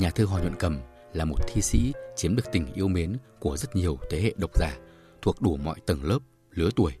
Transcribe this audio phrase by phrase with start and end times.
[0.00, 0.80] Nhà thơ Hò Nhuận Cầm
[1.12, 4.50] là một thi sĩ chiếm được tình yêu mến của rất nhiều thế hệ độc
[4.58, 4.76] giả
[5.22, 6.18] thuộc đủ mọi tầng lớp,
[6.50, 6.92] lứa tuổi.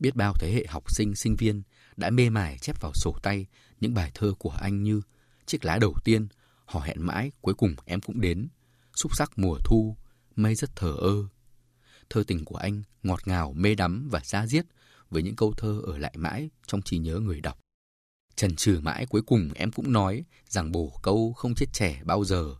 [0.00, 1.62] Biết bao thế hệ học sinh, sinh viên
[1.96, 3.46] đã mê mải chép vào sổ tay
[3.80, 5.00] những bài thơ của anh như
[5.46, 6.28] Chiếc lá đầu tiên,
[6.64, 8.48] Hò hẹn mãi, cuối cùng em cũng đến,
[8.94, 9.96] Xúc sắc mùa thu,
[10.36, 11.14] Mây rất thở ơ.
[12.10, 14.66] Thơ tình của anh ngọt ngào, mê đắm và xa diết
[15.10, 17.58] với những câu thơ ở lại mãi trong trí nhớ người đọc.
[18.38, 22.24] Trần trừ mãi cuối cùng em cũng nói rằng bổ câu không chết trẻ bao
[22.24, 22.54] giờ.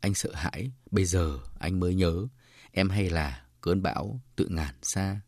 [0.00, 2.26] Anh sợ hãi, bây giờ anh mới nhớ,
[2.72, 5.20] em hay là cơn bão tự ngàn xa.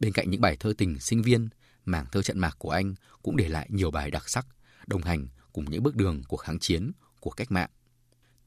[0.00, 1.48] Bên cạnh những bài thơ tình sinh viên,
[1.84, 4.46] mảng thơ trận mạc của anh cũng để lại nhiều bài đặc sắc,
[4.86, 7.70] đồng hành cùng những bước đường của kháng chiến, của cách mạng.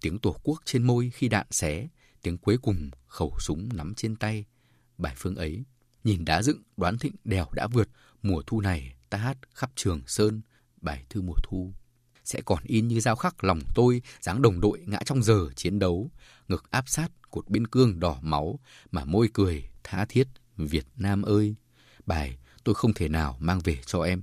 [0.02, 1.88] Tiếng tổ quốc trên môi khi đạn xé,
[2.21, 4.45] tiếng cuối cùng khẩu súng nắm trên tay.
[4.98, 5.63] Bài phương ấy,
[6.04, 7.90] nhìn đá dựng đoán thịnh đèo đã vượt,
[8.21, 10.41] mùa thu này ta hát khắp trường sơn,
[10.81, 11.73] bài thư mùa thu.
[12.23, 15.79] Sẽ còn in như dao khắc lòng tôi, dáng đồng đội ngã trong giờ chiến
[15.79, 16.12] đấu,
[16.48, 18.60] ngực áp sát cột biên cương đỏ máu,
[18.91, 21.55] mà môi cười tha thiết Việt Nam ơi.
[22.05, 24.21] Bài tôi không thể nào mang về cho em.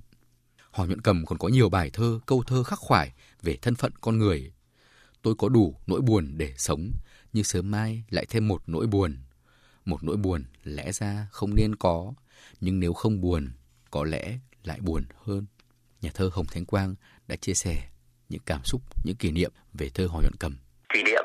[0.71, 3.13] Hò nhuận cầm còn có nhiều bài thơ, câu thơ khắc khoải
[3.43, 4.53] về thân phận con người.
[5.23, 6.93] Tôi có đủ nỗi buồn để sống,
[7.33, 9.17] như sớm mai lại thêm một nỗi buồn.
[9.85, 12.15] Một nỗi buồn lẽ ra không nên có,
[12.61, 13.51] nhưng nếu không buồn,
[13.91, 15.47] có lẽ lại buồn hơn.
[16.05, 16.95] Nhà thơ Hồng Thánh Quang
[17.29, 17.89] đã chia sẻ
[18.29, 20.57] những cảm xúc, những kỷ niệm về thơ Hò nhuận cầm.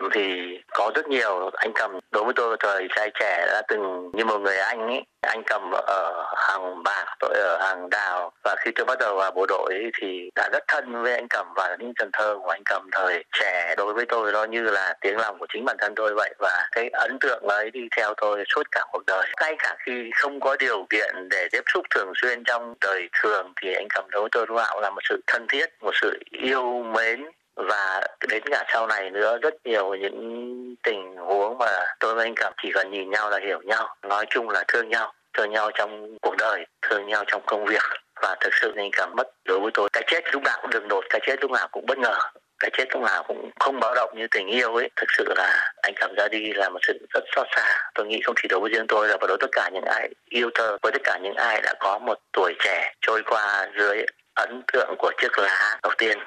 [0.02, 1.50] Niệm thì có rất nhiều.
[1.53, 5.02] Anh cầm đối với tôi thời trai trẻ đã từng như một người anh ấy.
[5.22, 8.31] Anh cầm ở hàng bạc tôi ở hàng đào.
[8.44, 11.28] Và khi tôi bắt đầu vào bộ đội ấy, thì đã rất thân với anh
[11.30, 13.75] cầm và những cần thơ của anh cầm thời trẻ.
[13.78, 16.34] Đối với tôi nó như là tiếng lòng của chính bản thân tôi vậy.
[16.39, 19.28] Và cái ấn tượng ấy đi theo tôi suốt cả cuộc đời.
[19.41, 23.53] Ngay cả khi không có điều kiện để tiếp xúc thường xuyên trong đời thường
[23.61, 26.19] thì anh cầm đối với tôi lúc nào là một sự thân thiết một sự
[26.31, 27.25] yêu mến
[27.68, 32.36] và đến cả sau này nữa, rất nhiều những tình huống mà tôi với anh
[32.36, 35.72] cảm chỉ cần nhìn nhau là hiểu nhau, nói chung là thương nhau thương nhau
[35.74, 37.84] trong cuộc đời, thương nhau trong công việc.
[38.22, 39.90] Và thực sự anh cảm mất đối với tôi.
[39.94, 42.19] Cái chết lúc nào cũng đường đột, cái chết lúc nào cũng bất ngờ,
[42.59, 44.90] cái chết lúc nào cũng không báo động như tình yêu ấy.
[44.96, 47.92] Thực sự là anh cảm ra đi là một sự rất xót xa.
[47.96, 49.86] Tôi nghĩ không chỉ đối với riêng tôi là và đối với tất cả những
[49.86, 53.68] ai yêu thơ, với tất cả những ai đã có một tuổi trẻ trôi qua
[53.78, 56.19] dưới ấn tượng của chiếc lá đầu tiên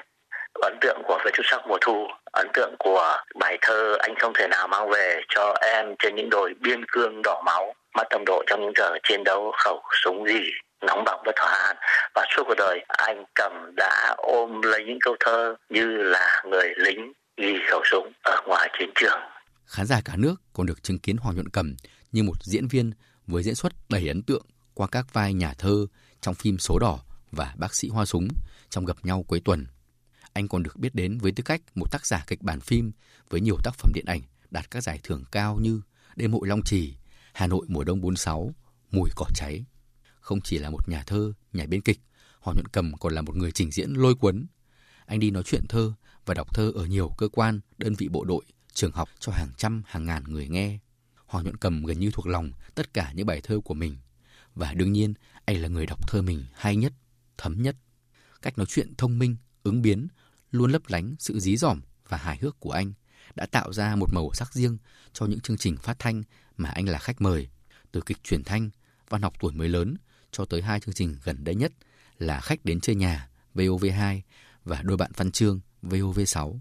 [0.63, 4.33] ấn tượng của về chút sắc mùa thu, ấn tượng của bài thơ anh không
[4.39, 8.25] thể nào mang về cho em trên những đồi biên cương đỏ máu, mắt đồng
[8.27, 10.41] đội trong những giờ chiến đấu khẩu súng gì
[10.87, 11.77] nóng bỏng bất thỏa an
[12.15, 16.69] và suốt cuộc đời, anh cầm đã ôm lấy những câu thơ như là người
[16.77, 19.21] lính ghi khẩu súng ở ngoài chiến trường.
[19.67, 21.77] Khán giả cả nước còn được chứng kiến Hoàng Nhuận Cầm
[22.13, 22.93] như một diễn viên
[23.27, 25.87] với diễn xuất đầy ấn tượng qua các vai nhà thơ
[26.21, 26.99] trong phim Số Đỏ
[27.33, 28.29] và Bác sĩ Hoa Súng
[28.71, 29.67] trong Gặp nhau cuối tuần
[30.33, 32.93] anh còn được biết đến với tư cách một tác giả kịch bản phim
[33.31, 34.21] với nhiều tác phẩm điện ảnh
[34.51, 35.81] đạt các giải thưởng cao như
[36.17, 36.95] Đêm hội Long Trì,
[37.33, 38.55] Hà Nội mùa đông 46,
[38.91, 39.65] Mùi cỏ cháy.
[40.21, 42.01] Không chỉ là một nhà thơ, nhà biên kịch,
[42.41, 44.47] Hoàng Nhuận Cầm còn là một người trình diễn lôi cuốn.
[45.07, 45.93] Anh đi nói chuyện thơ
[46.27, 49.51] và đọc thơ ở nhiều cơ quan, đơn vị bộ đội, trường học cho hàng
[49.57, 50.79] trăm, hàng ngàn người nghe.
[51.27, 53.97] Hoàng Nhuận Cầm gần như thuộc lòng tất cả những bài thơ của mình.
[54.55, 56.93] Và đương nhiên, anh là người đọc thơ mình hay nhất,
[57.39, 57.77] thấm nhất.
[58.43, 60.09] Cách nói chuyện thông minh, ứng biến
[60.53, 62.93] luôn lấp lánh sự dí dỏm và hài hước của anh
[63.35, 64.79] đã tạo ra một màu sắc riêng
[65.13, 66.23] cho những chương trình phát thanh
[66.57, 67.49] mà anh là khách mời,
[67.93, 68.71] từ kịch truyền thanh,
[69.09, 69.95] văn học tuổi mới lớn
[70.31, 71.73] cho tới hai chương trình gần đây nhất
[72.19, 74.21] là Khách đến chơi nhà VOV2
[74.65, 76.59] và Đôi bạn văn chương VOV6.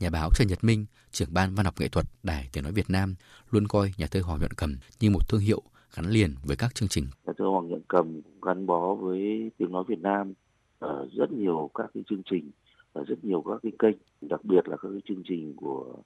[0.00, 2.90] Nhà báo Trần Nhật Minh, trưởng ban văn học nghệ thuật Đài Tiếng nói Việt
[2.90, 3.14] Nam
[3.50, 5.62] luôn coi nhà thơ Hoàng Nhuận Cầm như một thương hiệu
[5.94, 7.06] gắn liền với các chương trình.
[7.26, 10.32] Nhà thơ Hoàng Nhuận Cầm gắn bó với Tiếng nói Việt Nam
[10.78, 12.50] ở rất nhiều các cái chương trình
[12.92, 15.96] ở rất nhiều các cái kênh đặc biệt là các cái chương trình của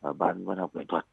[0.00, 1.04] à, ban văn học nghệ thuật.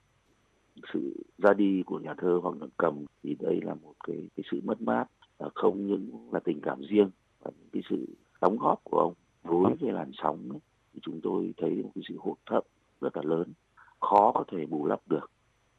[0.93, 4.43] Sự ra đi của nhà thơ Hoàng đặng Cầm thì đây là một cái cái
[4.51, 5.05] sự mất mát
[5.37, 7.09] à, không những là tình cảm riêng
[7.39, 8.05] và những cái sự
[8.41, 9.13] đóng góp của ông
[9.43, 10.59] với cái làn sóng ấy,
[10.93, 12.63] thì chúng tôi thấy một cái sự hụt thấp
[13.01, 13.53] rất là lớn
[13.99, 15.31] khó có thể bù lấp được.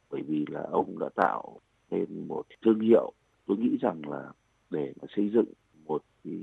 [0.09, 1.59] Bởi vì là ông đã tạo
[1.89, 3.13] nên một thương hiệu.
[3.45, 4.31] Tôi nghĩ rằng là
[4.69, 5.53] để mà xây dựng
[5.85, 6.39] một cái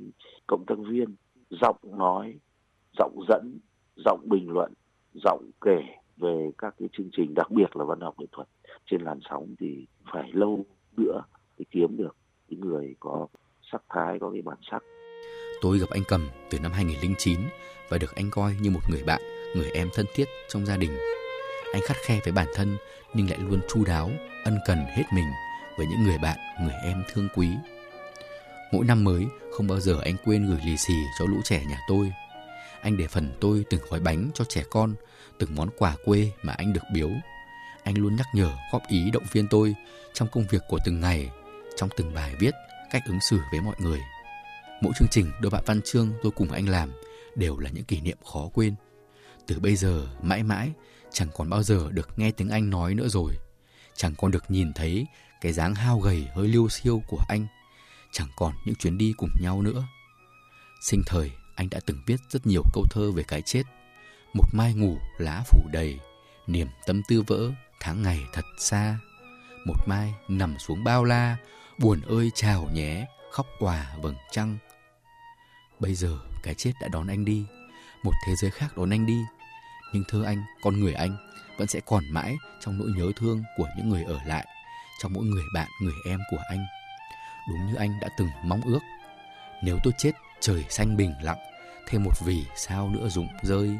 [0.46, 1.14] cộng tác viên
[1.50, 2.38] giọng nói
[2.98, 3.58] giọng dẫn
[4.04, 4.72] giọng bình luận
[5.24, 5.80] giọng kể
[6.16, 8.48] về các cái chương trình, đặc biệt là văn học nghệ thuật.
[8.90, 10.64] Trên làn sóng thì phải lâu
[10.96, 11.20] nữa
[11.58, 12.16] để kiếm được
[12.48, 13.26] những người có
[13.72, 14.82] sắc thái, có cái bản sắc.
[15.60, 17.38] Tôi gặp anh cầm từ năm 2009
[17.88, 19.20] và được anh coi như một người bạn,
[19.56, 20.90] người em thân thiết trong gia đình.
[21.72, 22.76] Anh khắt khe với bản thân
[23.14, 24.10] nhưng lại luôn chu đáo,
[24.44, 25.26] ân cần hết mình
[25.76, 27.48] với những người bạn, người em thương quý.
[28.72, 31.78] Mỗi năm mới, không bao giờ anh quên gửi lì xì cho lũ trẻ nhà
[31.88, 32.12] tôi
[32.84, 34.94] anh để phần tôi từng gói bánh cho trẻ con,
[35.38, 37.10] từng món quà quê mà anh được biếu.
[37.82, 39.74] Anh luôn nhắc nhở, góp ý động viên tôi
[40.12, 41.30] trong công việc của từng ngày,
[41.76, 42.54] trong từng bài viết,
[42.90, 44.00] cách ứng xử với mọi người.
[44.80, 46.92] Mỗi chương trình đôi bạn văn chương tôi cùng anh làm
[47.34, 48.74] đều là những kỷ niệm khó quên.
[49.46, 50.70] Từ bây giờ mãi mãi
[51.12, 53.32] chẳng còn bao giờ được nghe tiếng anh nói nữa rồi.
[53.96, 55.06] Chẳng còn được nhìn thấy
[55.40, 57.46] cái dáng hao gầy hơi liêu siêu của anh.
[58.12, 59.84] Chẳng còn những chuyến đi cùng nhau nữa.
[60.80, 63.62] Sinh thời anh đã từng viết rất nhiều câu thơ về cái chết.
[64.34, 66.00] Một mai ngủ lá phủ đầy,
[66.46, 68.98] niềm tâm tư vỡ, tháng ngày thật xa.
[69.66, 71.36] Một mai nằm xuống bao la,
[71.78, 74.58] buồn ơi chào nhé, khóc òa vầng trăng.
[75.80, 77.44] Bây giờ cái chết đã đón anh đi,
[78.02, 79.18] một thế giới khác đón anh đi.
[79.92, 81.16] Nhưng thơ anh, con người anh
[81.58, 84.46] vẫn sẽ còn mãi trong nỗi nhớ thương của những người ở lại,
[85.02, 86.66] trong mỗi người bạn, người em của anh.
[87.48, 88.80] Đúng như anh đã từng mong ước.
[89.62, 90.12] Nếu tôi chết
[90.44, 91.38] trời xanh bình lặng,
[91.86, 93.70] thêm một vì sao nữa rụng rơi.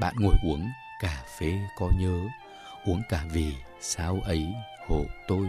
[0.00, 0.70] Bạn ngồi uống
[1.02, 2.18] cà phê có nhớ,
[2.84, 4.46] uống cả vì sao ấy
[4.86, 5.48] hộ tôi.